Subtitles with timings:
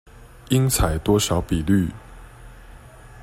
[0.49, 1.91] 應採多少比率